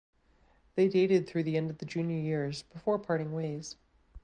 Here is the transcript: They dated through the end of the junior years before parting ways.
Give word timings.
They 0.73 0.87
dated 0.89 1.27
through 1.27 1.43
the 1.43 1.57
end 1.57 1.69
of 1.69 1.77
the 1.77 1.85
junior 1.85 2.17
years 2.19 2.63
before 2.63 2.97
parting 2.97 3.33
ways. 3.33 3.75